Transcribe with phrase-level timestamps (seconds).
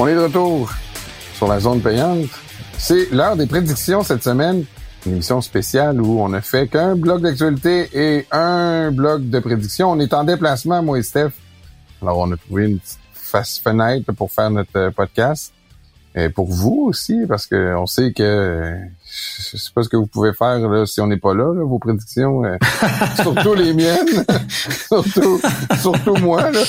[0.00, 0.70] On est de retour
[1.34, 2.26] sur la zone payante.
[2.78, 4.64] C'est l'heure des prédictions cette semaine.
[5.06, 9.90] Une émission spéciale où on ne fait qu'un bloc d'actualité et un bloc de prédictions.
[9.90, 11.30] On est en déplacement, moi et Steph.
[12.00, 15.52] Alors, on a trouvé une petite fenêtre pour faire notre podcast.
[16.14, 18.76] Et pour vous aussi, parce que on sait que
[19.52, 21.64] je sais pas ce que vous pouvez faire là, si on n'est pas là, là,
[21.64, 22.44] vos prédictions.
[22.44, 22.56] euh,
[23.22, 24.24] surtout les miennes.
[24.88, 25.40] surtout,
[25.80, 26.50] surtout moi.
[26.50, 26.60] Là.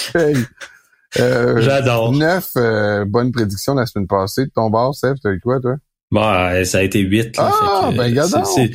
[1.19, 2.11] Euh, J'adore.
[2.13, 5.15] Neuf euh, bonnes prédictions la semaine passée de ton bar, Steph.
[5.23, 5.75] T'as eu quoi, toi?
[6.11, 7.37] Bon, euh, ça a été 8.
[7.37, 8.71] Là, Ah, que, ben, regarde c'est-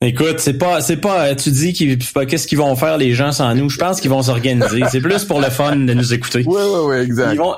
[0.00, 3.32] Écoute, c'est pas, c'est pas, tu dis qu'ils, pas qu'est-ce qu'ils vont faire les gens
[3.32, 3.68] sans nous.
[3.68, 4.80] Je pense qu'ils vont s'organiser.
[4.90, 6.44] C'est plus pour le fun de nous écouter.
[6.46, 7.32] Oui, oui, oui, exact.
[7.34, 7.54] Ils vont,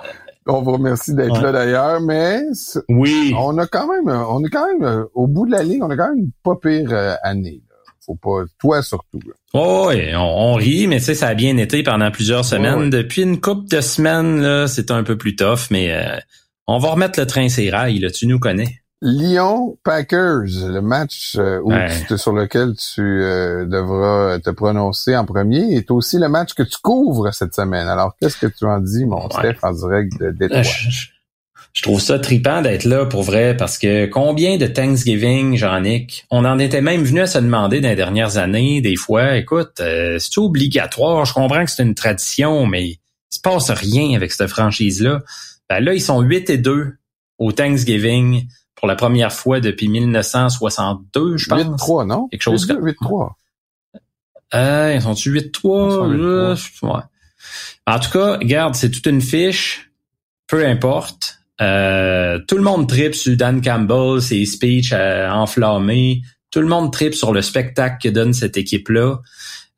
[0.47, 1.41] On vous remercie d'être Ouais.
[1.43, 2.41] là d'ailleurs, mais
[2.91, 3.35] oui.
[3.39, 5.97] on a quand même, on est quand même au bout de la ligne, on a
[5.97, 7.63] quand même une pas pire année.
[7.71, 7.74] Là.
[8.07, 9.21] Faut pas, toi surtout.
[9.27, 9.33] là.
[9.55, 12.91] Oh, ouais, on, on rit, mais tu sais, ça a bien été pendant plusieurs semaines.
[12.91, 16.17] Depuis une couple de semaines, là, c'est un peu plus tough, mais euh,
[16.67, 18.81] on va remettre le train ses rails, là, tu nous connais.
[19.01, 21.89] Lyon Packers, le match euh, où Ouais.
[22.09, 26.63] tu- sur lequel tu euh, devras te prononcer en premier, est aussi le match que
[26.63, 27.87] tu couvres cette semaine.
[27.87, 29.31] Alors, qu'est-ce que tu en dis, mon Ouais.
[29.53, 30.63] Steph, en direct de Détroit?
[30.63, 31.07] je,
[31.75, 36.45] je- trouve ça tripant d'être là pour vrai parce que combien de Thanksgiving, Jean-Nic, on
[36.45, 40.19] en était même venu à se demander dans les dernières années, des fois, écoute, euh,
[40.19, 42.99] c'est obligatoire, je comprends que c'est une tradition, mais il
[43.31, 45.21] se passe rien avec cette franchise-là.
[45.69, 46.95] Ben là, ils sont 8 et 2
[47.39, 51.59] au Thanksgiving pour la première fois depuis 1962, je pense.
[51.63, 52.29] 8-3, non?
[52.29, 53.37] Quelque chose comme- 8-3.
[54.55, 55.89] Euh, ils sont-tu 8-3?
[55.89, 56.19] Ils sont 8-3.
[56.89, 56.95] là?
[56.95, 57.03] Ouais.
[57.87, 59.91] En tout cas, regarde, c'est toute une fiche.
[60.47, 61.41] Peu importe.
[61.61, 66.23] Euh, tout le monde tripe sur Dan Campbell, ses speeches euh, enflammés.
[66.51, 69.19] Tout le monde tripe sur le spectacle que donne cette équipe-là.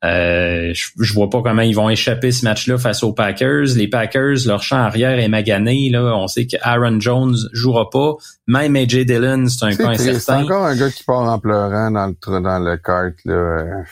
[0.05, 3.75] Euh, je, je vois pas comment ils vont échapper ce match-là face aux Packers.
[3.75, 5.89] Les Packers, leur champ arrière est magané.
[5.89, 6.15] Là.
[6.15, 8.13] On sait que Aaron Jones jouera pas.
[8.45, 10.03] Même AJ Dillon, c'est un cas triste.
[10.03, 10.43] C'est incertain.
[10.43, 13.83] encore un gars qui part en pleurant dans le, dans le kart, là.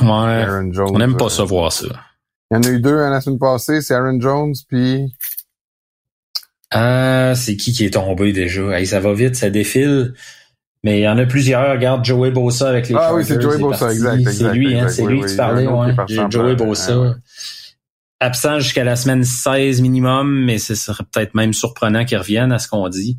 [0.00, 0.08] Ouais.
[0.08, 0.90] Aaron Jones.
[0.94, 1.88] On n'aime pas ça voir ça.
[2.50, 5.12] Il y en a eu deux hein, la semaine passée, c'est Aaron Jones, puis
[6.70, 8.78] Ah, c'est qui qui est tombé déjà?
[8.78, 10.14] Hey, ça va vite, ça défile.
[10.82, 11.72] Mais il y en a plusieurs.
[11.72, 13.84] Regarde Joey Bossa avec les Ah oui, c'est Joey parti.
[13.84, 15.94] exact, exact, C'est lui, hein, c'est Oui, lui oui, que tu parlais, ouais.
[16.30, 17.10] Joey ouais.
[18.22, 22.58] Absent jusqu'à la semaine 16 minimum, mais ce serait peut-être même surprenant qu'il revienne à
[22.58, 23.16] ce qu'on dit.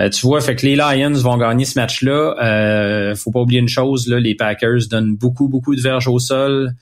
[0.00, 2.34] Euh, tu vois, fait que les Lions vont gagner ce match-là.
[2.42, 6.18] Euh, faut pas oublier une chose, là, les Packers donnent beaucoup, beaucoup de verges au
[6.18, 6.72] sol.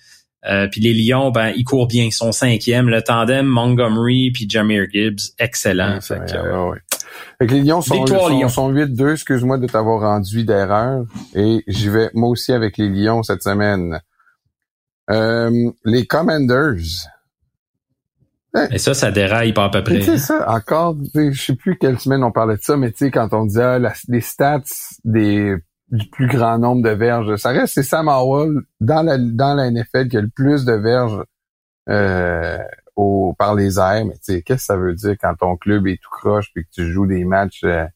[0.48, 2.88] Euh, puis les Lions, ben, ils courent bien, ils sont cinquièmes.
[2.88, 5.94] Le tandem Montgomery puis Jameer Gibbs, excellent.
[5.96, 6.78] Ouais, fait que, c'est euh, ouais, ouais.
[7.38, 9.12] Fait que les Lions sont, sont, sont 8-2.
[9.12, 11.04] Excuse-moi de t'avoir rendu d'erreur.
[11.34, 14.00] Et j'y vais moi aussi avec les Lions cette semaine.
[15.10, 16.76] Euh, les Commanders.
[18.72, 20.00] Et ça, ça déraille pas à peu près.
[20.00, 23.10] sais ça, encore, je sais plus quelle semaine on parlait de ça, mais tu sais,
[23.12, 24.62] quand on disait ah, la- les stats
[25.04, 25.54] des
[25.90, 29.70] du plus grand nombre de verges, ça reste c'est Sam Howell dans la dans la
[29.70, 31.22] NFL qui a le plus de verges
[31.88, 32.58] euh,
[32.96, 35.86] au par les airs, mais tu sais, qu'est-ce que ça veut dire quand ton club
[35.86, 37.86] est tout croche puis que tu joues des matchs euh,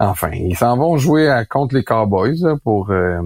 [0.00, 3.20] Enfin, ils s'en vont jouer à- contre les Cowboys là, pour euh,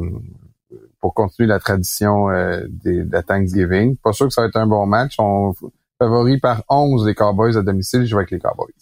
[1.01, 3.97] pour continuer la tradition euh, des, de Thanksgiving.
[3.99, 5.17] Pas sûr que ça va être un bon match.
[5.19, 5.53] On
[5.99, 8.73] favori par 11 les Cowboys à domicile, je vais avec les Cowboys.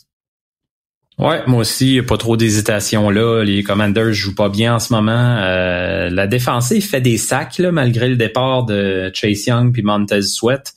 [1.20, 3.42] Ouais, moi aussi, pas trop d'hésitation là.
[3.44, 5.36] Les Commanders jouent pas bien en ce moment.
[5.42, 10.22] Euh, la défensive fait des sacs là, malgré le départ de Chase Young puis Montez
[10.22, 10.72] Sweat.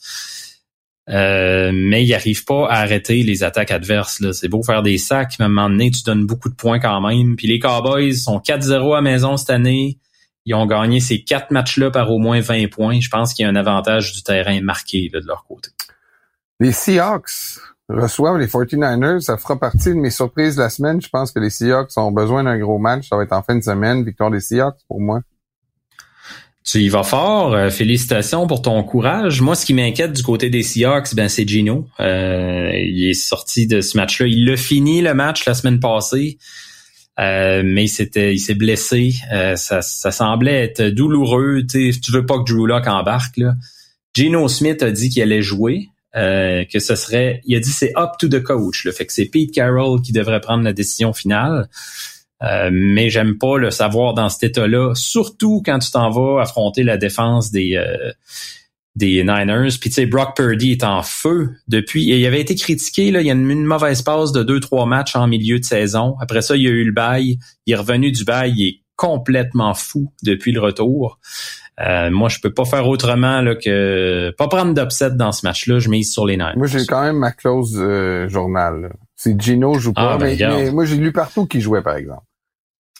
[1.09, 4.19] Euh, mais ils arrivent pas à arrêter les attaques adverses.
[4.19, 4.33] Là.
[4.33, 6.79] C'est beau faire des sacs, mais à un moment donné, tu donnes beaucoup de points
[6.79, 7.37] quand même.
[7.37, 9.97] Puis les Cowboys sont 4-0 à maison cette année.
[10.45, 12.99] Ils ont gagné ces quatre matchs-là par au moins 20 points.
[12.99, 15.69] Je pense qu'il y a un avantage du terrain marqué de leur côté.
[16.59, 17.59] Les Seahawks
[17.89, 19.19] reçoivent les 49ers.
[19.21, 21.01] Ça fera partie de mes surprises de la semaine.
[21.01, 23.09] Je pense que les Seahawks ont besoin d'un gros match.
[23.09, 24.03] Ça va être en fin de semaine.
[24.03, 25.21] Victoire des Seahawks pour moi.
[26.63, 27.53] Tu y vas fort.
[27.53, 29.41] Euh, félicitations pour ton courage.
[29.41, 31.87] Moi, ce qui m'inquiète du côté des Seahawks, ben c'est Gino.
[31.99, 34.27] Euh, il est sorti de ce match-là.
[34.27, 36.37] Il l'a fini le match la semaine passée,
[37.19, 39.13] euh, mais il s'est blessé.
[39.33, 41.63] Euh, ça, ça semblait être douloureux.
[41.69, 43.55] Tu sais, tu veux pas que Drew Lock embarque là.
[44.15, 45.89] Gino Smith a dit qu'il allait jouer.
[46.15, 48.85] Euh, que ce serait, il a dit c'est up to the coach.
[48.85, 51.69] Le fait que c'est Pete Carroll qui devrait prendre la décision finale.
[52.43, 56.83] Euh, mais j'aime pas le savoir dans cet état-là, surtout quand tu t'en vas affronter
[56.83, 58.11] la défense des euh,
[58.95, 59.77] des Niners.
[59.79, 62.03] Puis tu sais, Brock Purdy est en feu depuis.
[62.03, 64.85] Il avait été critiqué, là, il y a une, une mauvaise passe de deux, trois
[64.85, 66.15] matchs en milieu de saison.
[66.19, 67.39] Après ça, il y a eu le bail.
[67.65, 71.19] Il est revenu du bail, il est complètement fou depuis le retour.
[71.79, 75.79] Euh, moi, je peux pas faire autrement là, que pas prendre d'upset dans ce match-là.
[75.79, 76.53] Je mise sur les Niners.
[76.55, 78.93] Moi, j'ai quand même ma clause euh, journal.
[79.15, 81.95] Si Gino joue pas, Ah, ben, mais, mais moi j'ai lu partout qu'il jouait par
[81.95, 82.23] exemple.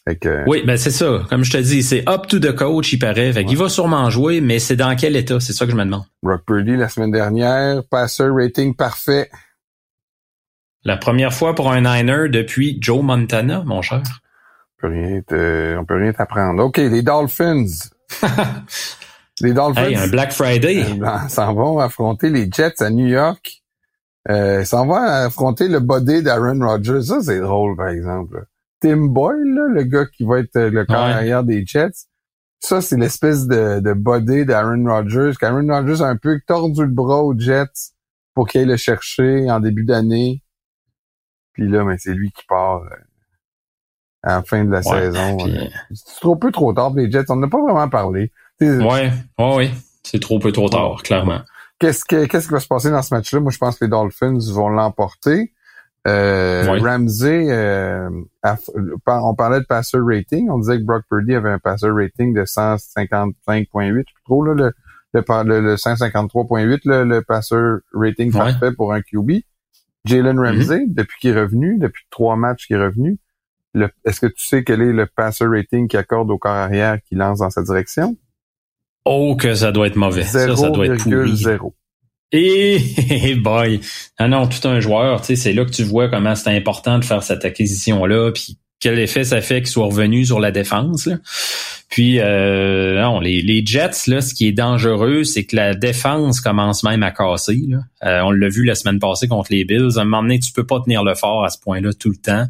[0.07, 1.23] Fait que, Oui, ben c'est ça.
[1.29, 3.31] Comme je te dis, c'est up to the coach, il paraît.
[3.31, 5.39] Fait qu'il va sûrement jouer, mais c'est dans quel état?
[5.39, 6.03] C'est ça que je me demande.
[6.23, 9.29] Brock Purdy la semaine dernière, passer rating parfait.
[10.83, 14.01] La première fois pour un Niner depuis Joe Montana, mon cher.
[14.03, 16.63] On peut rien te- on peut rien t'apprendre.
[16.65, 17.65] OK, les Dolphins.
[19.42, 20.83] Les Dolphins Hey, un Black Friday.
[21.01, 23.62] euh, s'en vont affronter les Jets à New York.
[24.30, 27.01] Euh, s'en vont affronter le body d'Aaron Rodgers.
[27.04, 28.45] Ça, c'est drôle, par exemple.
[28.80, 31.12] Tim Boyle, là, le gars qui va être euh, le corps Ouais.
[31.13, 32.07] arrière des Jets.
[32.60, 36.88] Ça, c'est l'espèce de, de body d'Aaron Rodgers, qu'Aaron Rodgers a un peu tordu le
[36.92, 37.92] bras aux Jets
[38.33, 40.42] pour qu'il aille le chercher en début d'année.
[41.51, 42.95] Puis là, mais c'est lui qui part euh,
[44.23, 45.37] à la fin de la Ouais, saison.
[45.37, 45.59] puis-
[45.93, 47.25] C'est trop peu trop tard pour les Jets.
[47.29, 48.31] On n'a pas vraiment parlé.
[48.61, 49.71] Ouais, ouais, ouais.
[50.03, 51.41] C'est trop peu trop tard, clairement.
[51.79, 53.39] Qu'est-ce que qu'est-ce qui va se passer dans ce match-là?
[53.41, 55.51] Moi, je pense que les Dolphins vont l'emporter.
[56.07, 56.79] Euh.
[56.81, 58.09] Ramsey, euh,
[59.07, 60.49] on parlait de passer rating.
[60.49, 63.91] On disait que Brock Purdy avait un passer rating de 155.8.
[63.91, 64.73] Je sais plus trop, là, le,
[65.13, 67.55] le, le, le 153.8, le, le passer
[67.93, 68.31] rating.
[68.31, 68.37] Mm-hmm.
[68.37, 69.31] parfait pour un QB.
[70.05, 73.17] Jalen Ramsey, depuis qu'il est revenu, depuis trois matchs qu'il est revenu,
[74.05, 77.15] est-ce que tu sais quel est le passer rating qu'il accorde au corps arrière qui
[77.15, 78.17] lance dans sa direction?
[79.05, 80.23] Oh, que ça doit être mauvais.
[80.23, 81.33] Ça, ça doit être pourri.
[81.33, 81.73] 0,0.
[82.31, 83.79] Et boy,
[84.17, 86.97] ah non, tout un joueur, tu sais, c'est là que tu vois comment c'est important
[86.97, 91.05] de faire cette acquisition-là, puis quel effet ça fait qu'il soit revenu sur la défense.
[91.05, 91.17] là.
[91.89, 96.41] Puis euh, non, les, les Jets, là, ce qui est dangereux, c'est que la défense
[96.41, 97.61] commence même à casser.
[97.67, 97.77] Là.
[98.03, 99.97] Euh, on l'a vu la semaine passée contre les Bills.
[99.97, 102.17] À un moment donné, tu peux pas tenir le fort à ce point-là tout le
[102.17, 102.45] temps.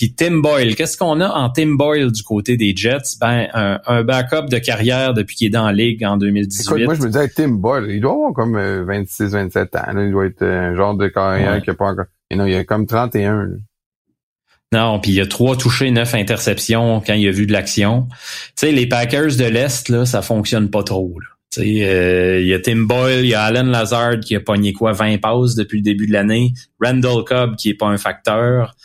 [0.00, 3.18] Puis Tim Boyle, qu'est-ce qu'on a en Tim Boyle du côté des Jets?
[3.20, 6.62] Ben, un, un backup de carrière depuis qu'il est dans la ligue en 2018.
[6.62, 9.92] Écoute, moi, je me disais, Tim Boyle, il doit avoir comme 26, 27 ans.
[9.92, 10.02] là.
[10.02, 11.60] Il doit être un genre de carrière Ouais.
[11.60, 12.06] qui a pas encore...
[12.30, 13.42] Et non, il a comme 31.
[13.42, 13.56] là.
[14.72, 18.08] Non, puis il y a trois touchés, neuf interceptions quand il a vu de l'action.
[18.56, 21.14] Tu sais, les Packers de l'Est, là, ça fonctionne pas trop.
[21.20, 21.26] Là.
[21.52, 24.40] Tu sais, euh, il y a Tim Boyle, il y a Alan Lazard qui a
[24.40, 26.52] pogné quoi, 20 passes depuis le début de l'année.
[26.80, 28.76] Randall Cobb qui est pas un facteur.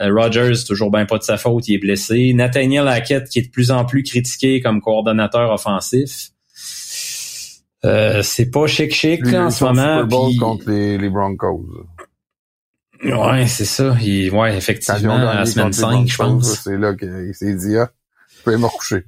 [0.00, 2.32] Euh, Rogers, toujours bien pas de sa faute, il est blessé.
[2.34, 6.30] Nathaniel Hackett qui est de plus en plus critiqué comme coordonnateur offensif.
[7.84, 10.00] Euh, c'est pas chic chic là, en ce moment.
[10.00, 11.66] Super Bowl puis- contre les, les Broncos.
[13.04, 13.94] Ouais, c'est ça.
[14.00, 16.60] Il, ouais, effectivement, à la semaine contre les 5, je pense.
[16.64, 17.90] C'est là qu'il s'est dit, ah,
[18.38, 19.04] je peux me recoucher.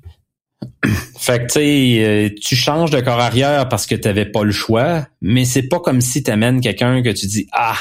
[1.19, 4.45] Fait que tu sais, euh, tu changes de corps arrière parce que tu n'avais pas
[4.45, 7.77] le choix, mais c'est pas comme si tu amènes quelqu'un que tu dis ah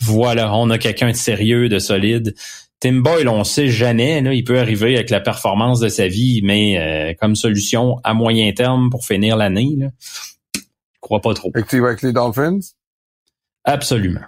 [0.00, 2.34] voilà, on a quelqu'un de sérieux, de solide.
[2.80, 6.40] Tim Boyle, on sait jamais, là, il peut arriver avec la performance de sa vie,
[6.42, 9.76] mais euh, comme solution à moyen terme pour finir l'année,
[10.54, 10.60] je
[11.00, 11.52] crois pas trop.
[11.52, 12.58] Que tu vas avec les Dolphins?
[13.64, 14.22] Absolument.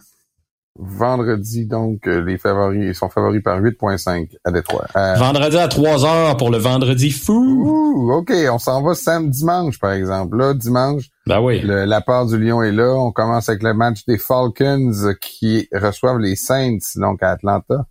[0.77, 4.87] Vendredi, donc, euh, les favoris, ils sont favoris par 8.5 à Détroit.
[4.97, 7.63] Euh, Vendredi à 3 heures pour le vendredi fou.
[7.65, 10.37] ouh, OK, on s'en va samedi, dimanche, par exemple.
[10.37, 11.61] Là, dimanche, Ben oui.
[11.61, 12.95] Le- la part du Lion est là.
[12.95, 17.87] On commence avec le match des Falcons qui reçoivent les Saints, donc à Atlanta.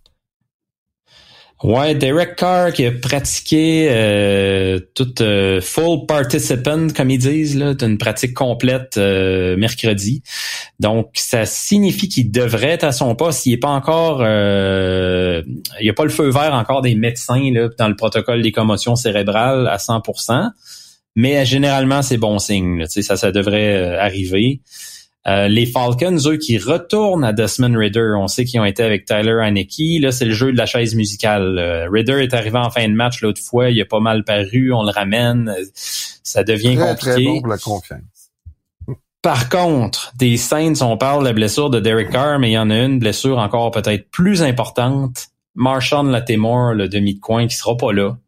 [1.62, 7.72] Ouais, Derek Carr qui a pratiqué euh, toute euh, full participant, comme ils disent, là,
[7.80, 10.22] une pratique complète euh, mercredi.
[10.78, 13.46] Donc, ça signifie qu'il devrait être à son poste.
[13.46, 15.42] Il n'est pas encore, euh,
[15.80, 18.52] il n'y a pas le feu vert encore des médecins là, dans le protocole des
[18.52, 20.50] commotions cérébrales à 100%.
[21.16, 22.78] Mais euh, généralement, c'est bon signe.
[22.78, 22.86] là.
[22.86, 24.60] Tu sais, ça, ça devrait euh, arriver.
[25.26, 28.12] Euh, les Falcons, eux, qui retournent à Desmond Ritter.
[28.18, 30.02] On sait qu'ils ont été avec Tyler Haneke.
[30.02, 31.56] Là, c'est le jeu de la chaise musicale.
[31.58, 33.70] Euh, Ritter est arrivé en fin de match l'autre fois.
[33.70, 34.72] Il a pas mal paru.
[34.74, 35.54] On le ramène.
[35.72, 37.10] Ça devient Très, compliqué.
[37.12, 38.00] très bon pour la confiance.
[39.22, 42.58] Par contre, des Saints, on parle de la blessure de Derek Carr, mais il y
[42.58, 45.28] en a une blessure encore peut-être plus importante.
[45.54, 48.18] Marshawn Latimore, le demi de coin, qui sera pas là.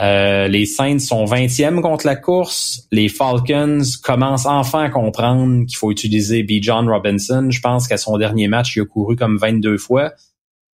[0.00, 2.86] Euh, les Saints sont 20e contre la course.
[2.92, 6.62] Les Falcons commencent enfin à comprendre qu'il faut utiliser B.
[6.62, 7.48] John Robinson.
[7.50, 10.12] Je pense qu'à son dernier match, il a couru comme 22 fois.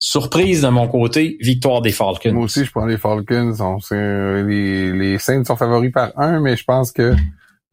[0.01, 2.31] Surprise de mon côté, victoire des Falcons.
[2.31, 3.53] Moi aussi, je prends les Falcons.
[3.59, 7.13] On sait, les, les Saints sont favoris par un, mais je pense que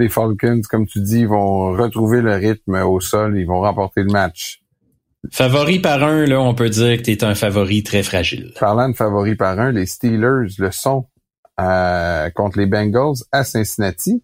[0.00, 3.38] les Falcons, comme tu dis, vont retrouver le rythme au sol.
[3.38, 4.62] Ils vont remporter le match.
[5.30, 8.52] Favori par un, là, on peut dire que tu es un favori très fragile.
[8.58, 11.06] Parlant de favoris par un, les Steelers le sont
[11.56, 14.22] contre les Bengals à Cincinnati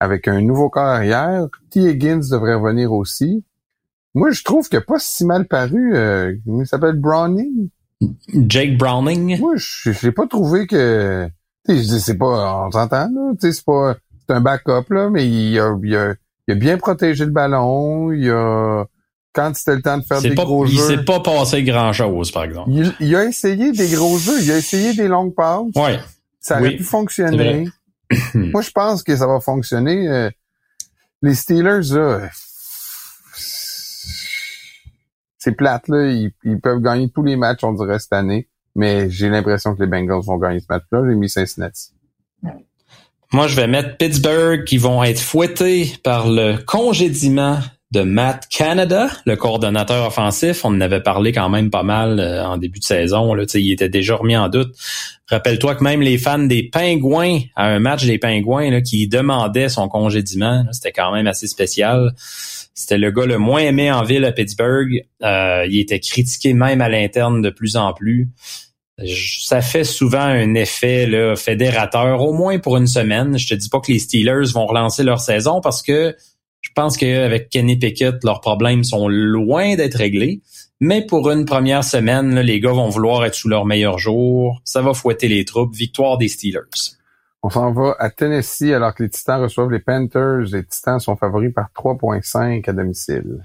[0.00, 1.46] avec un nouveau corps arrière.
[1.70, 1.80] T.
[1.80, 3.44] Higgins devrait revenir aussi.
[4.14, 5.94] Moi, je trouve qu'il n'a pas si mal paru.
[5.94, 7.68] Euh, il s'appelle Browning?
[8.32, 9.38] Jake Browning.
[9.38, 11.28] Moi, je j'ai pas trouvé que.
[11.66, 12.66] C'est pas.
[12.66, 13.32] On s'entend, là.
[13.40, 13.96] C'est pas.
[14.26, 16.14] C'est un backup, là, mais il a, il, a,
[16.46, 18.12] il a bien protégé le ballon.
[18.12, 18.84] Il a
[19.32, 20.92] quand c'était le temps de faire des pas, gros il jeux.
[20.92, 22.70] Il s'est pas passé grand-chose, par exemple.
[22.72, 25.62] Il, il, a essayé des gros jeux, il a essayé des longues passes.
[25.76, 25.98] Ouais.
[26.40, 27.68] Ça aurait pu fonctionner.
[28.34, 30.08] Moi, je pense que ça va fonctionner.
[30.08, 30.30] Euh,
[31.22, 32.30] les Steelers, là,
[35.38, 36.06] c'est plate, là.
[36.06, 38.48] Ils, ils, peuvent gagner tous les matchs, on dirait, cette année.
[38.74, 41.02] Mais j'ai l'impression que les Bengals vont gagner ce match-là.
[41.08, 41.92] J'ai mis Cincinnati.
[43.32, 47.58] Moi, je vais mettre Pittsburgh qui vont être fouettés par le congédiement
[47.90, 50.64] de Matt Canada, le coordonnateur offensif.
[50.64, 53.32] On en avait parlé quand même pas mal euh, en début de saison.
[53.32, 54.74] Là, il était déjà remis en doute.
[55.28, 59.70] Rappelle-toi que même les fans des Pingouins, à un match des Pingouins, là, qui demandaient
[59.70, 62.12] son congédiement, c'était quand même assez spécial.
[62.74, 65.06] C'était le gars le moins aimé en ville à Pittsburgh.
[65.22, 68.28] Euh, il était critiqué même à l'interne de plus en plus.
[69.40, 73.38] Ça fait souvent un effet là, fédérateur, au moins pour une semaine.
[73.38, 76.14] Je te dis pas que les Steelers vont relancer leur saison parce que
[76.60, 80.40] je pense qu'avec Kenny Pickett, leurs problèmes sont loin d'être réglés.
[80.80, 84.60] Mais pour une première semaine, là, les gars vont vouloir être sous leur meilleur jour.
[84.64, 85.74] Ça va fouetter les troupes.
[85.74, 86.60] Victoire des Steelers.
[87.42, 90.46] On s'en va à Tennessee alors que les Titans reçoivent les Panthers.
[90.52, 93.44] Les Titans sont favoris par 3.5 à domicile.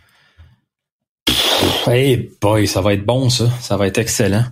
[1.88, 3.50] Hey boy, ça va être bon ça.
[3.62, 4.46] Ça va être excellent.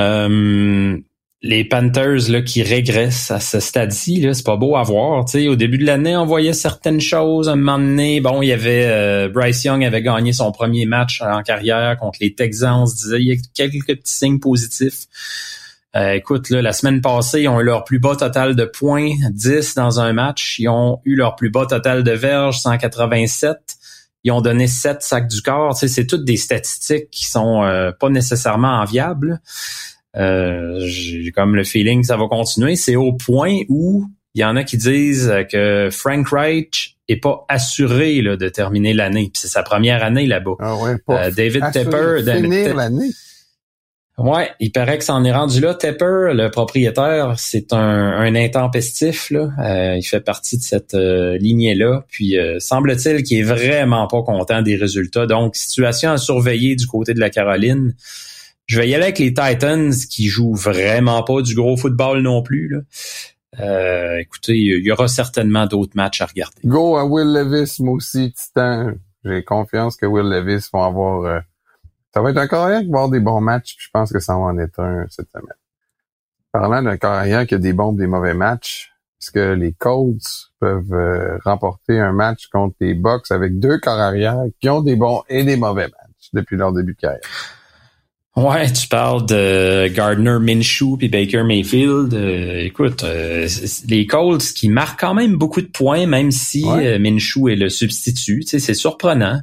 [0.00, 0.96] Euh,
[1.42, 5.28] les Panthers là, qui régressent à ce stade-ci, c'est pas beau à voir.
[5.28, 7.48] sais, au début de l'année, on voyait certaines choses.
[7.48, 10.86] À un moment donné, bon, il y avait euh, Bryce Young avait gagné son premier
[10.86, 12.82] match en carrière contre les Texans.
[12.82, 15.06] On se disait il y a quelques petits signes positifs.
[15.96, 19.10] Euh, écoute, là, la semaine passée, ils ont eu leur plus bas total de points,
[19.30, 20.60] 10 dans un match.
[20.60, 23.58] Ils ont eu leur plus bas total de verges, 187.
[24.24, 25.76] Ils ont donné 7 sacs du corps.
[25.76, 29.40] C'est toutes des statistiques qui sont euh, pas nécessairement enviables.
[30.16, 32.76] Euh, j'ai comme le feeling que ça va continuer.
[32.76, 37.44] C'est au point où il y en a qui disent que Frank Reich est pas
[37.48, 39.30] assuré là, de terminer l'année.
[39.34, 40.54] c'est sa première année là-bas.
[40.60, 42.22] Ah ouais, pas euh, David Tepper.
[42.24, 43.10] Finir l'année.
[44.18, 45.74] Ouais, il paraît que c'en est rendu là.
[45.74, 49.30] Tepper, le propriétaire, c'est un, un, intempestif.
[49.30, 49.50] Là.
[49.58, 52.04] Euh, il fait partie de cette euh, lignée-là.
[52.08, 55.26] Puis semble-t-il qu'il est vraiment pas content des résultats.
[55.26, 57.94] Donc, situation à surveiller du côté de la Caroline.
[58.66, 62.42] Je vais y aller avec les Titans qui jouent vraiment pas du gros football non
[62.42, 62.68] plus.
[62.68, 62.78] Là.
[63.60, 66.60] Euh, écoutez, il y aura certainement d'autres matchs à regarder.
[66.64, 68.92] Go à Will Levis, moi aussi, Titan.
[69.24, 71.24] J'ai confiance que Will Levis va avoir...
[71.24, 71.40] Euh,
[72.14, 74.20] ça va être un carrière qui va avoir des bons matchs, puis je pense que
[74.20, 75.46] ça va en être un cette semaine.
[76.50, 80.92] Parlant d'un carrière qui a des bons des mauvais matchs, est-ce que les Colts peuvent
[80.92, 85.44] euh, remporter un match contre les Bucks avec deux carrières qui ont des bons et
[85.44, 87.20] des mauvais matchs depuis leur début de carrière?
[88.34, 92.14] Ouais, tu parles de Gardner Minshew puis Baker Mayfield.
[92.14, 93.46] Euh, écoute, euh,
[93.88, 96.98] les Colts qui marquent quand même beaucoup de points, même si ouais.
[96.98, 98.40] Minshew est le substitut.
[98.40, 99.40] Tu sais, c'est surprenant.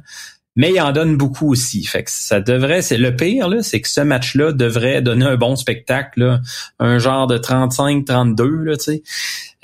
[0.56, 1.84] Mais il en donne beaucoup aussi.
[1.84, 5.36] Fait que ça devrait, c'est le pire, là, c'est que ce match-là devrait donner un
[5.36, 6.40] bon spectacle, là,
[6.80, 9.02] un genre de 35-32, là, tu sais.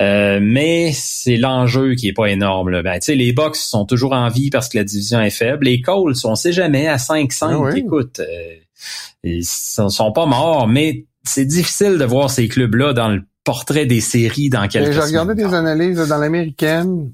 [0.00, 2.70] Euh, mais c'est l'enjeu qui est pas énorme.
[2.70, 2.82] Là.
[2.82, 5.66] Ben, les Bucks sont toujours en vie parce que la division est faible.
[5.66, 7.46] Les Colts, on sait jamais à 5-5.
[7.50, 7.80] Ah oui.
[7.80, 8.20] Écoute,
[9.26, 13.86] ils sont, sont pas morts, mais c'est difficile de voir ces clubs-là dans le portrait
[13.86, 17.12] des séries dans quelques J'ai regardé des analyses dans l'américaine.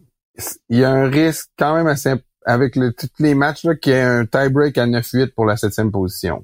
[0.70, 2.14] Il y a un risque quand même assez
[2.44, 5.56] avec le, tous les matchs là, qu'il y ait un tie-break à 9-8 pour la
[5.56, 6.42] septième position.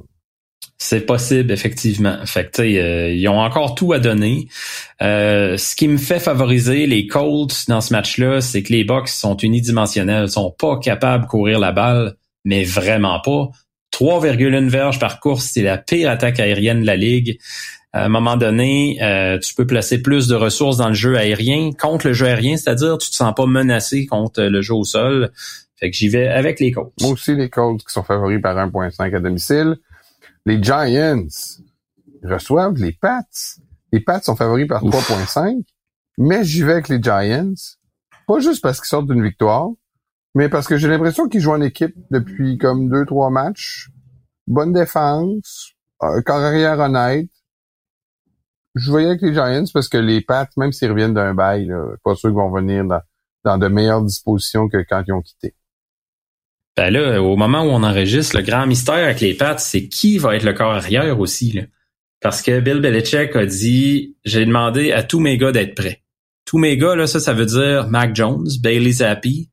[0.81, 2.25] C'est possible, effectivement.
[2.25, 4.49] Fait que, euh, ils ont encore tout à donner.
[5.03, 9.09] Euh, ce qui me fait favoriser les Colts dans ce match-là, c'est que les Bucks
[9.09, 13.51] sont unidimensionnels, sont pas capables de courir la balle, mais vraiment pas.
[13.99, 17.39] 3,1 verges par course, c'est la pire attaque aérienne de la ligue.
[17.93, 21.73] À un moment donné, euh, tu peux placer plus de ressources dans le jeu aérien
[21.73, 25.33] contre le jeu aérien, c'est-à-dire tu te sens pas menacé contre le jeu au sol.
[25.77, 26.93] Fait que j'y vais avec les Colts.
[27.01, 29.77] Moi aussi, les Colts qui sont favoris par 1.5 à domicile.
[30.47, 31.27] Les Giants
[32.23, 33.23] reçoivent les Pats.
[33.93, 35.63] Les Pats sont favoris par 3.5,
[36.19, 37.55] mais j'y vais avec les Giants.
[38.27, 39.71] Pas juste parce qu'ils sortent d'une victoire,
[40.39, 43.89] mais parce que j'ai l'impression qu'ils jouent en équipe depuis comme deux, trois matchs.
[44.47, 47.29] Bonne défense, corps arrière honnête.
[48.77, 51.85] Je aller avec les Giants parce que les Pats, même s'ils reviennent d'un bail, là,
[52.05, 52.85] pas sûr qu'ils vont venir
[53.45, 55.57] dans, de meilleures dispositions que quand ils ont quitté.
[56.77, 60.19] Ben là, au moment où on enregistre, le grand mystère avec les Pats, c'est qui
[60.19, 61.61] va être le corps arrière aussi.
[62.21, 66.05] Parce que Bill Belichick a dit, j'ai demandé à tous mes gars d'être prêts.
[66.45, 69.51] Tous mes gars, là, ça, ça veut dire Mac Jones, Bailey Zappi,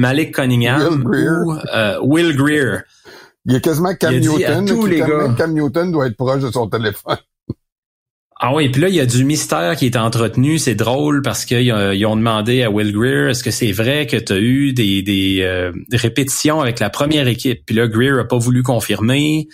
[0.00, 1.30] Malik Cunningham Will Greer.
[1.44, 2.78] ou euh, Will Greer.
[3.46, 4.66] Il y a quasiment Cam Il Newton.
[4.66, 5.34] tous les Cam- gars.
[5.36, 7.16] Cam Newton doit être proche de son téléphone.
[8.42, 10.58] Ah oui, puis là, il y a du mystère qui est entretenu.
[10.58, 14.32] C'est drôle parce qu'ils ont demandé à Will Greer, est-ce que c'est vrai que tu
[14.32, 17.60] as eu des, des, euh, répétitions avec la première équipe?
[17.66, 19.46] Puis là, Greer a pas voulu confirmer.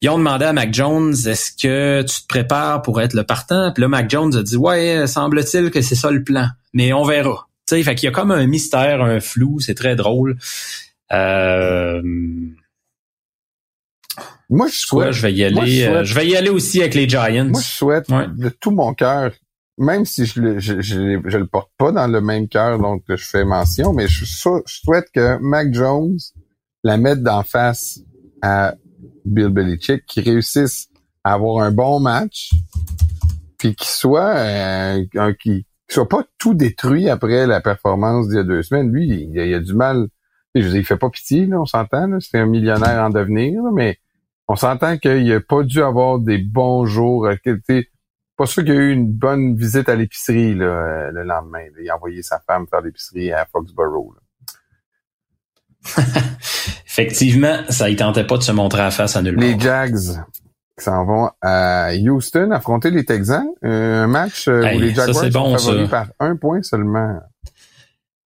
[0.00, 3.70] Ils ont demandé à Mac Jones, est-ce que tu te prépares pour être le partant?
[3.70, 6.46] Puis là, Mac Jones a dit, ouais, semble-t-il que c'est ça le plan.
[6.72, 7.48] Mais on verra.
[7.70, 9.60] Sais, fait qu'il y a comme un mystère, un flou.
[9.60, 10.36] C'est très drôle.
[11.12, 12.02] Euh,
[14.48, 15.12] moi, je souhaite.
[15.12, 15.84] je vais y aller.
[15.84, 17.44] Euh, je, vais y aller aussi avec les Giants.
[17.44, 19.30] Moi, je souhaite de tout mon cœur,
[19.78, 23.14] même si je le, je, je, le porte pas dans le même cœur dont je
[23.14, 26.18] fais mention, mais je, souhaite que Mac Jones
[26.82, 28.00] la mette d'en face
[28.42, 28.74] à
[29.24, 30.88] Bill Belichick, qui réussisse
[31.22, 32.50] à avoir un bon match,
[33.58, 38.40] puis qu'il soit euh, un, qui soit pas tout détruit après la performance d'il y
[38.40, 38.90] a deux semaines.
[38.90, 40.08] Lui, il, il a du mal.
[40.54, 42.18] Je veux dire, il fait pas pitié, là, on s'entend.
[42.20, 43.98] C'est un millionnaire en devenir, mais
[44.48, 47.26] on s'entend qu'il n'a pas dû avoir des bons jours.
[47.26, 47.36] Euh,
[48.36, 51.60] pas sûr qu'il y a eu une bonne visite à l'épicerie euh, le lendemain.
[51.80, 54.14] Il a envoyé sa femme faire l'épicerie à Foxborough.
[56.86, 60.20] Effectivement, ça ne tentait pas de se montrer à face à nulle Les Jags
[60.82, 63.46] s'en vont à Houston affronter les Texans.
[63.62, 67.20] Un match euh, où les Jaguars sont favoris par un point seulement.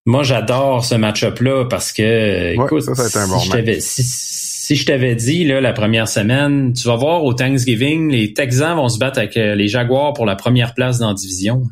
[0.05, 5.43] Moi, j'adore ce match-up-là parce que, écoute, ça, ça un bon si je t'avais dit
[5.43, 9.35] là, la première semaine, tu vas voir au Thanksgiving, les Texans vont se battre avec
[9.35, 11.63] euh, les Jaguars pour la première place dans la division.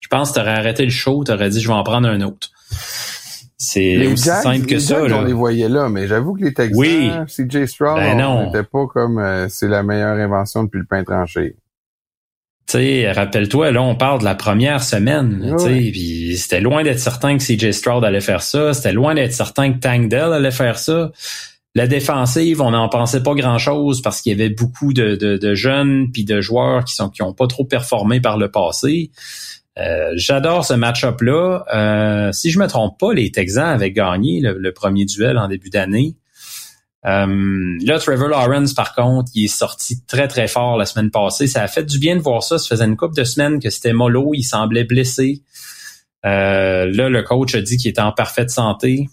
[0.00, 2.08] Je pense que tu aurais arrêté le show, tu aurais dit je vais en prendre
[2.08, 2.50] un autre.
[3.56, 5.02] C'est aussi simple que ça.
[5.02, 7.10] On les voyait là, mais j'avoue que les Texans, oui.
[7.26, 11.56] CJ Stroud, ben n'était pas comme euh, c'est la meilleure invention depuis le pain tranché.
[12.66, 15.54] Tu sais, rappelle-toi, là, on parle de la première semaine.
[15.58, 18.72] Puis c'était loin d'être certain que CJ Stroud allait faire ça.
[18.72, 21.12] C'était loin d'être certain que Tank Dell allait faire ça.
[21.76, 26.10] La défensive, on n'en pensait pas grand-chose parce qu'il y avait beaucoup de, de, jeunes
[26.12, 29.10] puis de joueurs qui sont qui ont pas trop performé par le passé.
[29.78, 31.64] Euh, j'adore ce match-up-là.
[31.74, 35.70] Euh, si je me trompe pas, les Texans avaient gagné le, premier duel en début
[35.70, 36.16] d'année.
[37.06, 41.46] Euh, là, Trevor Lawrence, par contre, il est sorti très, très fort la semaine passée.
[41.46, 42.58] Ça a fait du bien de voir ça.
[42.58, 44.32] Ça faisait une couple de semaines que c'était mollo.
[44.32, 45.42] Il semblait blessé.
[46.22, 49.08] là, le coach a dit qu'il était en parfaite santé.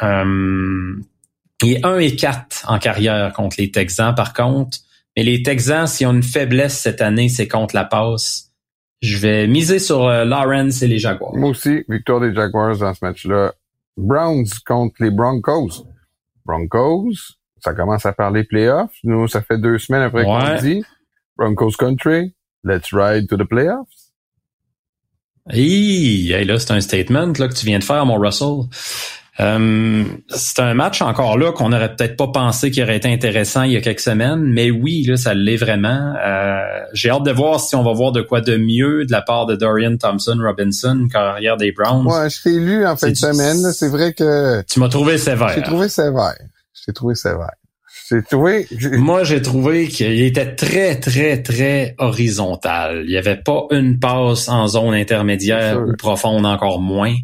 [0.00, 4.78] Il est 1 et 4 en carrière contre les Texans, par contre.
[5.16, 8.51] Mais les Texans, s'ils ont une faiblesse cette année, c'est contre la passe.
[9.02, 11.34] Je vais miser sur euh, Lawrence et les Jaguars.
[11.34, 13.52] Moi aussi, victoire des Jaguars dans ce match-là.
[13.96, 15.84] Browns contre les Broncos.
[16.46, 17.12] Broncos,
[17.58, 18.94] ça commence à parler playoffs.
[19.02, 20.84] Nous, ça fait deux semaines après qu'on dit
[21.36, 22.34] Broncos Country,
[22.64, 24.12] let's ride to the playoffs.
[25.50, 28.68] Hey, là, c'est un statement là, que tu viens de faire, mon Russell.
[29.40, 33.62] Euh, c'est un match encore là qu'on n'aurait peut-être pas pensé qu'il aurait été intéressant
[33.62, 36.14] il y a quelques semaines, mais oui, là, ça l'est vraiment.
[36.22, 36.60] Euh,
[36.92, 39.46] j'ai hâte de voir si on va voir de quoi de mieux de la part
[39.46, 42.06] de Dorian Thompson Robinson, carrière des Browns.
[42.06, 43.72] Ouais, je t'ai lu en fin de semaine.
[43.72, 45.52] C'est vrai que tu m'as trouvé sévère.
[45.54, 46.34] J'ai trouvé sévère.
[46.86, 47.50] J'ai trouvé sévère.
[48.28, 48.66] Trouvé.
[48.92, 53.02] Moi, j'ai trouvé qu'il était très, très, très horizontal.
[53.04, 57.14] Il n'y avait pas une passe en zone intermédiaire ou profonde, encore moins.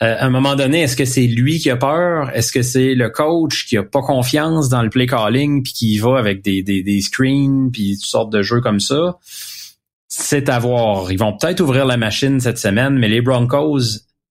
[0.00, 2.30] Euh, à un moment donné, est-ce que c'est lui qui a peur?
[2.34, 5.98] Est-ce que c'est le coach qui a pas confiance dans le play calling puis qui
[5.98, 9.18] va avec des, des, des screens puis toutes sortes de jeux comme ça?
[10.06, 11.10] C'est à voir.
[11.10, 13.80] Ils vont peut-être ouvrir la machine cette semaine, mais les Broncos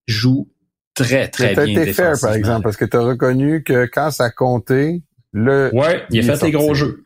[0.08, 0.48] jouent
[0.94, 4.30] très, très bien été fair, par exemple, parce que tu as reconnu que quand ça
[4.30, 5.02] comptait,
[5.34, 5.70] le...
[5.74, 7.04] Ouais, il a fait des gros jeux.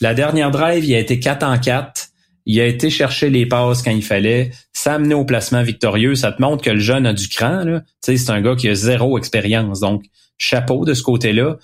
[0.00, 2.08] La dernière drive, il a été 4 en 4.
[2.46, 6.14] Il a été chercher les passes quand il fallait, s'amener au placement victorieux.
[6.14, 7.64] Ça te montre que le jeune a du cran.
[7.64, 7.82] Là.
[8.00, 9.80] C'est un gars qui a zéro expérience.
[9.80, 10.04] Donc,
[10.38, 11.56] chapeau de ce côté-là.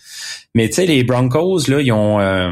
[0.54, 2.50] Mais tu les Broncos, là, ils ont euh,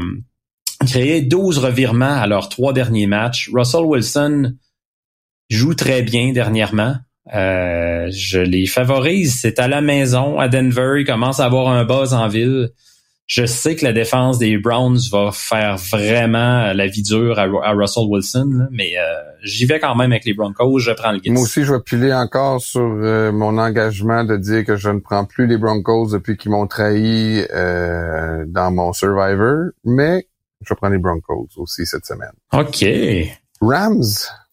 [0.85, 3.49] créé 12 revirements à leurs trois derniers matchs.
[3.53, 4.53] Russell Wilson
[5.49, 6.95] joue très bien dernièrement.
[7.33, 9.39] Euh, je les favorise.
[9.39, 10.95] C'est à la maison, à Denver.
[10.99, 12.69] Il commence à avoir un buzz en ville.
[13.27, 18.05] Je sais que la défense des Browns va faire vraiment la vie dure à, Russell
[18.07, 19.03] Wilson, mais euh,
[19.43, 20.79] j'y vais quand même avec les Broncos.
[20.79, 21.33] Je prends le guide.
[21.33, 24.99] Moi aussi, je vais piler encore sur euh, mon engagement de dire que je ne
[24.99, 30.29] prends plus les Broncos depuis qu'ils m'ont trahi euh, dans mon Survivor, mais
[30.65, 32.31] je prendre les Broncos aussi cette semaine.
[32.53, 32.85] OK.
[33.59, 34.03] Rams,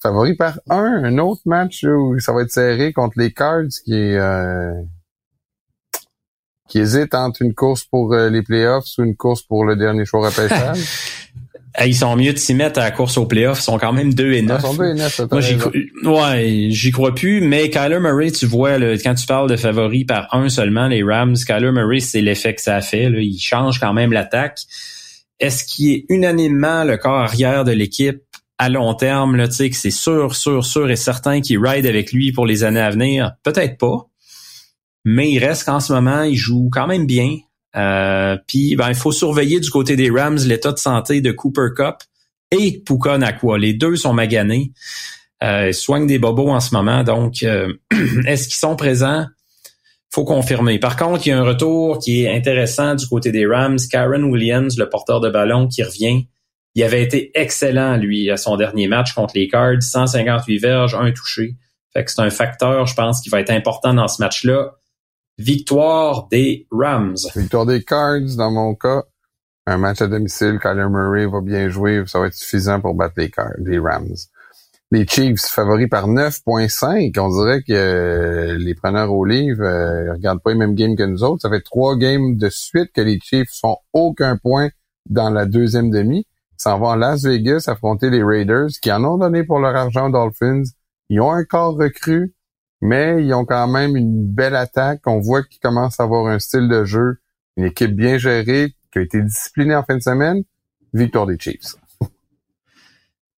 [0.02, 3.94] favori par un, un autre match où ça va être serré contre les Cards qui
[3.94, 4.18] est
[6.68, 10.04] qui hésite entre une course pour euh, les playoffs ou une course pour le dernier
[10.04, 10.78] choix repêchage?
[11.84, 13.58] Ils sont mieux de s'y mettre à la course aux playoffs.
[13.58, 14.60] Ils sont quand même 2 et 9.
[14.60, 15.56] Ils sont 2 et 9, Moi, j'y
[16.04, 17.40] ouais, j'y crois plus.
[17.40, 21.34] Mais Kyler Murray, tu vois, quand tu parles de favoris par un seulement, les Rams,
[21.34, 23.10] Kyler Murray, c'est l'effet que ça a fait.
[23.10, 23.18] Là.
[23.18, 24.60] Il change quand même l'attaque.
[25.40, 28.22] Est-ce qu'il est unanimement le corps arrière de l'équipe
[28.58, 31.86] à long terme, là, tu sais, que c'est sûr, sûr, sûr et certain qu'il ride
[31.86, 34.08] avec lui pour les années à venir, peut-être pas.
[35.04, 37.36] Mais il reste qu'en ce moment, il joue quand même bien.
[37.76, 41.68] Euh, Puis ben, il faut surveiller du côté des Rams l'état de santé de Cooper
[41.76, 41.96] Cup
[42.50, 43.58] et Puka Nakua.
[43.58, 44.72] Les deux sont maganés.
[45.42, 47.02] Euh, ils soignent des bobos en ce moment.
[47.02, 47.72] Donc, euh,
[48.26, 49.26] est-ce qu'ils sont présents?
[50.14, 50.78] faut confirmer.
[50.78, 53.78] Par contre, il y a un retour qui est intéressant du côté des Rams.
[53.90, 56.28] Karen Williams, le porteur de ballon, qui revient.
[56.76, 59.82] Il avait été excellent, lui, à son dernier match contre les Cards.
[59.82, 61.56] 158 verges, un touché.
[61.92, 64.74] Fait c'est un facteur, je pense, qui va être important dans ce match-là.
[65.38, 67.16] Victoire des Rams.
[67.34, 69.02] Victoire des Cards, dans mon cas.
[69.66, 73.14] Un match à domicile, Kyler Murray va bien jouer, ça va être suffisant pour battre
[73.16, 74.14] les, Cards, les Rams
[74.94, 77.18] les Chiefs favoris par 9.5.
[77.18, 81.02] On dirait que euh, les preneurs au livre euh, regardent pas les mêmes games que
[81.02, 81.42] nous autres.
[81.42, 84.70] Ça fait trois games de suite que les Chiefs font aucun point
[85.08, 86.26] dans la deuxième demi.
[86.52, 89.74] Ils s'en vont à Las Vegas affronter les Raiders qui en ont donné pour leur
[89.74, 90.62] argent aux Dolphins.
[91.10, 92.32] Ils ont un corps recru,
[92.80, 95.00] mais ils ont quand même une belle attaque.
[95.06, 97.18] On voit qu'ils commencent à avoir un style de jeu,
[97.56, 100.42] une équipe bien gérée, qui a été disciplinée en fin de semaine.
[100.92, 101.76] Victoire des Chiefs.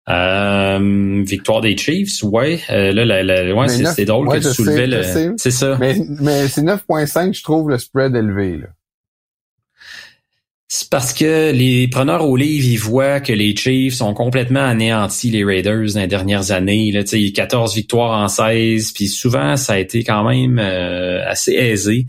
[0.09, 2.61] Euh, victoire des Chiefs, ouais.
[2.71, 5.35] Euh, là, la, la, ouais, c'est drôle que tu soulevais le.
[5.37, 5.77] C'est ça.
[5.81, 8.59] Mais, mais c'est 9.5, je trouve le spread élevé.
[8.59, 8.67] Là.
[10.77, 15.31] C'est parce que les preneurs au livre, ils voient que les Chiefs ont complètement anéanti
[15.31, 16.91] les Raiders dans les dernières années.
[16.91, 20.59] Là, il y a 14 victoires en 16, puis souvent, ça a été quand même
[20.59, 22.09] euh, assez aisé.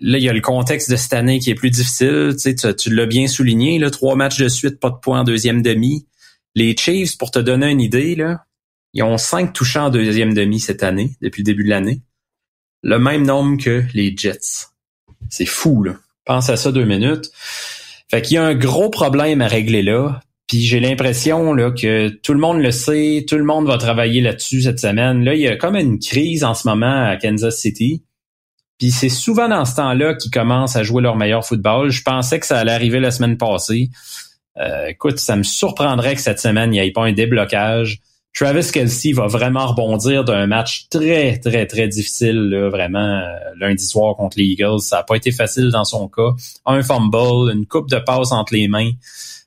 [0.00, 2.34] Là, il y a le contexte de cette année qui est plus difficile.
[2.42, 5.62] Tu, tu l'as bien souligné, là, trois matchs de suite, pas de points en deuxième
[5.62, 6.08] demi.
[6.56, 8.46] Les Chiefs, pour te donner une idée, là,
[8.94, 12.02] ils ont cinq touchants en deuxième demi cette année, depuis le début de l'année.
[12.82, 14.66] Le même nombre que les Jets.
[15.30, 15.94] C'est fou, là.
[16.24, 17.30] Pense à ça deux minutes.
[18.10, 20.20] Fait qu'il y a un gros problème à régler là.
[20.46, 24.20] Puis j'ai l'impression là que tout le monde le sait, tout le monde va travailler
[24.20, 25.24] là-dessus cette semaine.
[25.24, 28.04] Là, il y a comme une crise en ce moment à Kansas City.
[28.78, 31.90] Puis c'est souvent dans ce temps-là qu'ils commencent à jouer leur meilleur football.
[31.90, 33.90] Je pensais que ça allait arriver la semaine passée.
[34.58, 38.00] Euh, écoute, ça me surprendrait que cette semaine, il n'y ait pas un déblocage.
[38.34, 43.86] Travis Kelsey va vraiment rebondir d'un match très, très, très difficile, là, vraiment, euh, lundi
[43.86, 44.80] soir contre les Eagles.
[44.80, 46.30] Ça n'a pas été facile dans son cas.
[46.66, 48.90] Un fumble, une coupe de passe entre les mains.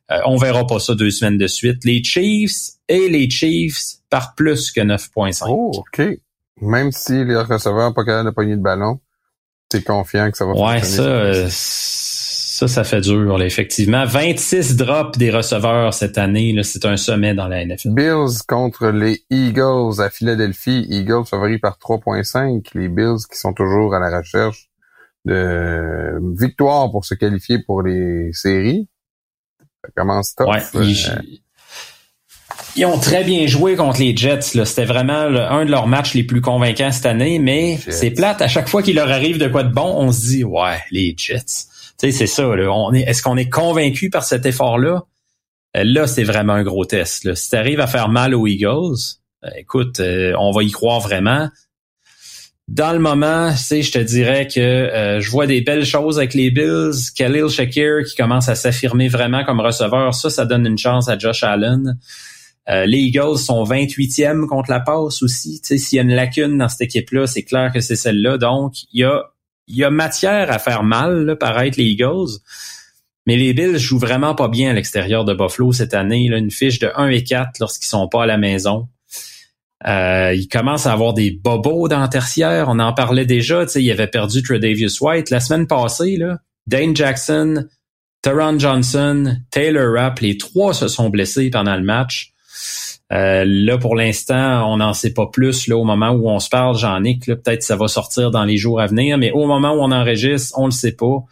[0.10, 1.84] Euh, on verra pas ça deux semaines de suite.
[1.84, 5.47] Les Chiefs et les Chiefs par plus que 9.5.
[5.50, 6.02] Oh, OK.
[6.62, 9.02] Même si les receveurs n'ont pas capable de pogner de ballon,
[9.67, 11.50] t'es confiant que ça va ouais, Ça,
[12.58, 14.04] ça, ça fait dur, là, effectivement.
[14.04, 17.89] 26 drops des receveurs cette année, c'est un sommet dans la NFL.
[17.93, 20.88] Bills contre les Eagles à Philadelphie.
[20.89, 22.65] Eagles favoris par 3.5.
[22.74, 24.70] Les Bills qui sont toujours à la recherche
[25.26, 28.88] de victoire pour se qualifier pour les séries.
[29.86, 30.48] Ça commence top.
[30.48, 30.93] Ouais, euh,
[32.76, 34.41] ils, ont très bien joué contre les Jets.
[34.41, 38.41] C'était vraiment un de leurs matchs les plus convaincants cette année, mais c'est plate.
[38.41, 41.13] À chaque fois qu'il leur arrive de quoi de bon, on se dit, ouais, les
[41.15, 42.55] Jets sais, c'est ça.
[42.55, 42.71] Là.
[42.71, 45.03] On est, est-ce qu'on est convaincu par cet effort-là?
[45.75, 47.23] Euh, là, c'est vraiment un gros test.
[47.23, 47.36] Là.
[47.36, 48.95] Si tu arrives à faire mal aux Eagles,
[49.43, 51.49] euh, écoute, euh, on va y croire vraiment.
[52.67, 56.51] Dans le moment, tu je te dirais que je vois des belles choses avec les
[56.51, 57.13] Bills.
[57.15, 60.13] Khalil Shakir qui commence à s'affirmer vraiment comme receveur.
[60.13, 61.97] Ça, ça donne une chance à Josh Allen.
[62.67, 65.62] les Eagles sont 28e contre la passe aussi.
[65.63, 68.38] S'il y a une lacune dans cette équipe-là, c'est clair que c'est celle-là.
[68.38, 69.23] Donc, il y a
[69.75, 72.39] y a matière à faire mal, là, paraître les Eagles.
[73.25, 76.30] Mais les Bills jouent vraiment pas bien à l'extérieur de Buffalo cette année.
[76.30, 78.88] Là, une fiche de 1 et 4 lorsqu'ils sont pas à la maison.
[79.86, 82.67] Euh, ils commencent à avoir des bobos dans le tertiaire.
[82.69, 83.65] On en parlait déjà.
[83.75, 85.30] Il avait perdu Tredavious White.
[85.30, 87.67] La semaine passée, là, Dane Jackson,
[88.21, 92.34] Teron Johnson, Taylor Rapp, les trois se sont blessés pendant le match.
[93.13, 95.67] Euh, là, pour l'instant, on n'en sait pas plus.
[95.67, 98.82] Là, au moment où on se parle, Jean-Nic, peut-être ça va sortir dans les jours
[98.82, 101.24] à venir, mais au moment où on enregistre, on le sait pas.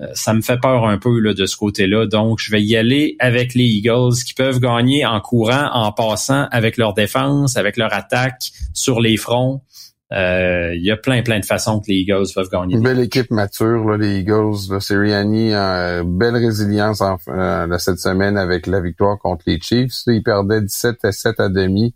[0.00, 2.06] Euh, ça me fait peur un peu là, de ce côté-là.
[2.06, 6.46] Donc, je vais y aller avec les Eagles qui peuvent gagner en courant, en passant
[6.50, 9.62] avec leur défense, avec leur attaque sur les fronts.
[10.12, 12.74] Euh, il y a plein, plein de façons que les Eagles peuvent gagner.
[12.74, 14.56] Une belle équipe mature, là, les Eagles.
[14.70, 20.02] Là, Sirianni, euh, belle résilience en, euh, cette semaine avec la victoire contre les Chiefs.
[20.06, 21.94] Ils perdaient 17 à 7 à demi.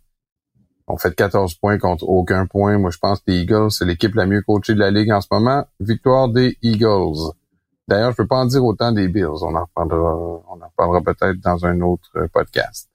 [0.87, 2.79] On fait 14 points contre aucun point.
[2.79, 5.21] Moi, je pense que les Eagles, c'est l'équipe la mieux coachée de la Ligue en
[5.21, 5.65] ce moment.
[5.81, 7.33] Victoire des Eagles.
[7.89, 9.43] D'ailleurs, je peux pas en dire autant des Bills.
[9.43, 12.89] On en reparlera, on en reparlera peut-être dans un autre podcast.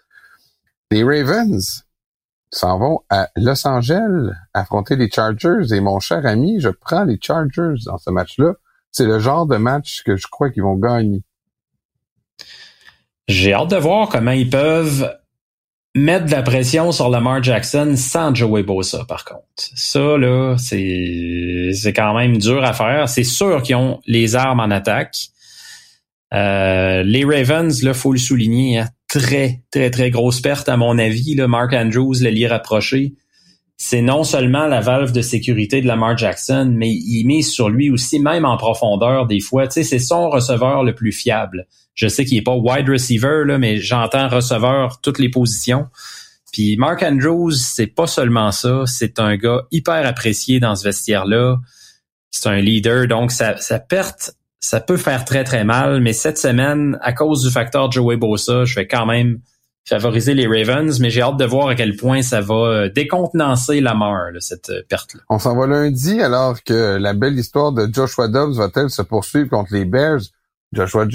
[0.91, 1.83] Les Ravens,
[2.51, 5.73] s'en vont à Los Angeles affronter les Chargers.
[5.73, 8.53] Et mon cher ami, je prends les Chargers dans ce match-là.
[8.91, 11.23] C'est le genre de match que je crois qu'ils vont gagner.
[13.27, 15.15] J'ai hâte de voir comment ils peuvent
[15.95, 19.43] mettre de la pression sur Lamar Jackson sans Joey Bosa, par contre.
[19.55, 23.07] Ça, là, c'est, quand même dur à faire.
[23.09, 25.15] C'est sûr qu'ils ont les armes en attaque.
[26.33, 30.97] Euh, les Ravens, là, faut le souligner, hein, très, très, très grosse perte, à mon
[30.97, 31.35] avis.
[31.35, 33.15] Là, Mark Andrews, le lit rapproché,
[33.75, 37.89] c'est non seulement la valve de sécurité de Lamar Jackson, mais il mise sur lui
[37.89, 39.67] aussi, même en profondeur, des fois.
[39.67, 41.65] Tu sais, c'est son receveur le plus fiable.
[41.95, 45.87] Je sais qu'il est pas wide receiver, là, mais j'entends receveur toutes les positions.
[46.51, 51.57] Puis Mark Andrews, c'est pas seulement ça, c'est un gars hyper apprécié dans ce vestiaire-là.
[52.31, 56.01] C'est un leader, donc sa, perte, ça peut faire très très mal.
[56.01, 59.39] Mais cette semaine, à cause du facteur Joey Bosa, je vais quand même
[59.87, 63.81] favoriser les Ravens, mais j'ai hâte de voir à quel point ça va euh, décontenancer
[63.81, 65.21] la mort, cette euh, perte-là.
[65.29, 69.49] On s'en va lundi alors que la belle histoire de Joshua Dobbs va-t-elle se poursuivre
[69.49, 70.21] contre les Bears?
[70.71, 71.07] Joshua,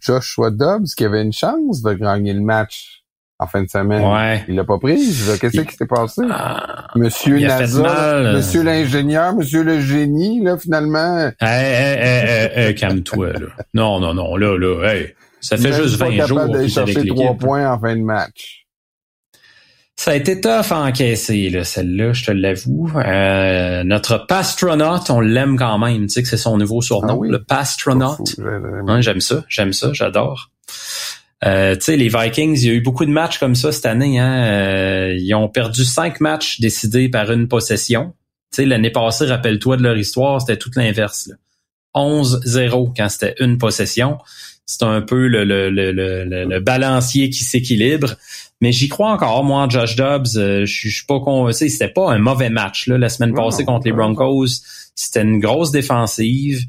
[0.00, 3.01] Joshua Dobbs qui avait une chance de gagner le match
[3.42, 4.04] en fin de semaine.
[4.04, 4.44] Ouais.
[4.48, 4.96] Il l'a pas pris.
[5.40, 6.22] Qu'est-ce qui s'est passé?
[6.30, 11.30] Ah, monsieur NASA, Monsieur l'ingénieur, Monsieur le génie, là, finalement.
[11.40, 13.46] Hey, hey, hey, calme-toi, là.
[13.74, 15.14] Non, non, non, là, là, hey.
[15.40, 16.46] Ça fait juste 20 jours.
[16.46, 18.62] d'aller chercher trois points en fin de match.
[19.96, 22.90] Ça a été tough à encaisser, là, celle-là, je te l'avoue.
[22.96, 26.06] Euh, notre pastronaute, on l'aime quand même.
[26.06, 28.36] Tu sais que c'est son nouveau surnom, ah le pastronaute.
[29.00, 30.50] j'aime ça, j'aime ça, j'adore.
[31.44, 33.86] Euh, tu sais, les Vikings, il y a eu beaucoup de matchs comme ça cette
[33.86, 34.18] année.
[34.18, 34.44] Hein.
[34.44, 38.14] Euh, ils ont perdu cinq matchs décidés par une possession.
[38.52, 41.30] Tu sais, l'année passée, rappelle-toi de leur histoire, c'était tout l'inverse.
[41.94, 44.18] 11-0 quand c'était une possession.
[44.64, 48.14] C'est un peu le, le, le, le balancier qui s'équilibre.
[48.60, 50.36] Mais j'y crois encore, moi, Josh Dobbs.
[50.36, 51.68] Euh, je suis pas convaincu.
[51.68, 54.46] C'était pas un mauvais match là, la semaine passée contre les Broncos.
[54.94, 56.60] C'était une grosse défensive.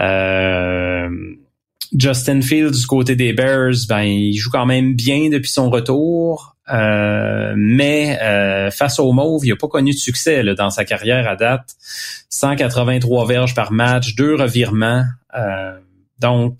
[0.00, 1.08] Euh,
[1.96, 6.56] Justin Fields du côté des Bears, ben il joue quand même bien depuis son retour.
[6.72, 8.16] Euh, mais
[8.70, 11.74] face aux Mauves, il n'a pas connu de succès là, dans sa carrière à date.
[12.28, 15.02] 183 verges par match, deux revirements.
[16.20, 16.54] donc,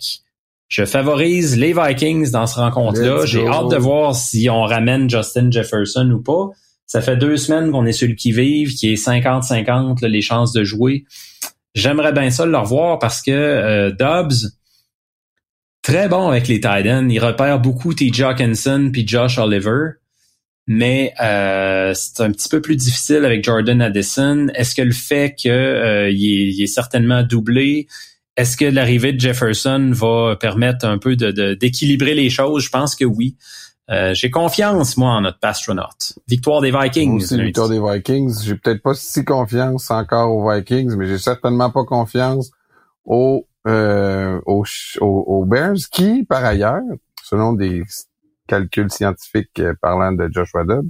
[0.71, 3.25] je favorise les Vikings dans ce rencontre-là.
[3.25, 6.47] J'ai hâte de voir si on ramène Justin Jefferson ou pas.
[6.87, 10.63] Ça fait deux semaines qu'on est sur le qui-vive, qui est 50-50 les chances de
[10.63, 11.03] jouer.
[11.75, 14.51] J'aimerais bien ça le revoir parce que euh, Dobbs,
[15.81, 17.09] très bon avec les Titans.
[17.09, 18.11] Il repère beaucoup T.
[18.21, 19.91] Hawkinson puis Josh Oliver.
[20.67, 24.47] Mais euh, c'est un petit peu plus difficile avec Jordan Addison.
[24.53, 27.87] Est-ce que le fait qu'il euh, est, est certainement doublé,
[28.37, 32.63] est-ce que l'arrivée de Jefferson va permettre un peu de, d'équilibrer les choses?
[32.63, 33.35] Je pense que oui.
[33.89, 36.13] Euh, j'ai confiance, moi, en notre astronaute.
[36.27, 37.17] Victoire des Vikings.
[37.17, 38.33] aussi, victoire des Vikings.
[38.43, 42.51] J'ai peut-être pas si confiance encore aux Vikings, mais j'ai certainement pas confiance
[43.03, 44.65] aux, euh, aux,
[44.99, 46.81] aux, Bears, qui, par ailleurs,
[47.23, 47.83] selon des
[48.47, 50.89] calculs scientifiques euh, parlant de Joshua Dobbs,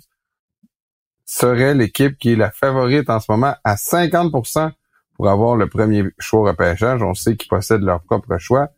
[1.26, 4.72] serait l'équipe qui est la favorite en ce moment à 50%
[5.14, 7.02] pour avoir le premier choix repêchage.
[7.04, 8.70] On sait qu'ils possèdent leur propre choix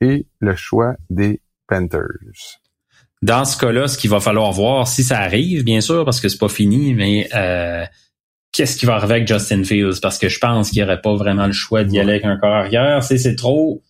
[0.00, 2.60] et le choix des Panthers.
[3.22, 6.28] Dans ce cas-là, ce qu'il va falloir voir, si ça arrive, bien sûr, parce que
[6.28, 7.86] c'est pas fini, mais euh,
[8.54, 10.00] qu'est-ce qui va arriver avec Justin Fields?
[10.00, 12.38] Parce que je pense qu'il n'y aurait pas vraiment le choix d'y aller avec un
[12.38, 13.02] corps arrière.
[13.02, 13.82] C'est, c'est trop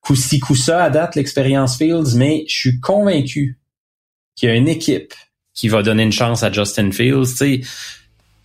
[0.00, 3.58] coup-ci, coup-ça à date, l'expérience Fields, mais je suis convaincu
[4.36, 5.14] qu'il y a une équipe
[5.54, 7.26] qui va donner une chance à Justin Fields.
[7.26, 7.62] sais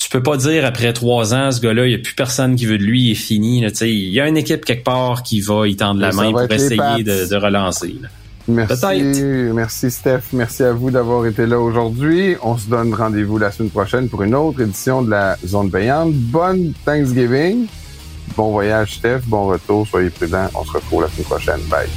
[0.01, 2.65] tu peux pas dire après trois ans, ce gars-là, il n'y a plus personne qui
[2.65, 3.63] veut de lui, il est fini.
[3.81, 7.03] Il y a une équipe quelque part qui va y tendre la main pour essayer
[7.03, 7.97] de, relancer.
[8.47, 9.21] Merci,
[9.54, 12.36] merci Steph, merci à vous d'avoir été là aujourd'hui.
[12.41, 16.13] On se donne rendez-vous la semaine prochaine pour une autre édition de la Zone payante.
[16.13, 17.67] Bonne Thanksgiving,
[18.36, 20.49] bon voyage Steph, bon retour, soyez prudents.
[20.56, 21.62] On se retrouve la semaine prochaine.
[21.69, 21.88] Bye.